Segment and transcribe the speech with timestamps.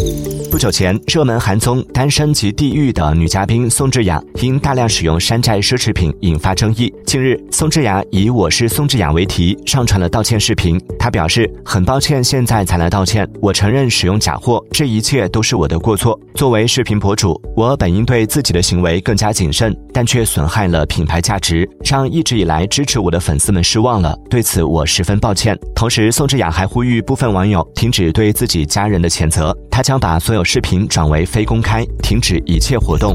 [0.00, 6.92] Música 不久前，热门韩综《单身即地狱》的女嘉宾宋智雅因大量使用山寨奢侈品引发争议。
[7.06, 10.76] 近日，宋智雅以“我是宋智雅”为题上传了道歉视频。
[10.98, 13.24] 她表示：“很抱歉，现在才来道歉。
[13.40, 16.18] 我承认使用假货，这一切都是我的过错。
[16.34, 24.18] 作为视频博主，我本应对自己的行为更加谨慎，但却损害了品牌价值，让一直以来支持我的粉丝们失望了。
[24.28, 30.44] 对此，我十分抱歉。”同时，宋智雅还呼吁部分网友停止对自己家人的谴责，她将把所有。
[30.50, 33.14] 视频转为非公开，停止一切活动。